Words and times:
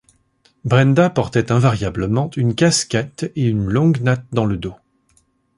Brenda 0.65 1.11
portait 1.11 1.51
invariablement 1.51 2.31
une 2.35 2.55
casquette 2.55 3.31
et 3.35 3.43
une 3.47 3.65
longue 3.69 4.01
natte 4.01 4.25
dans 4.31 4.45
le 4.45 4.57
dos. 4.57 4.73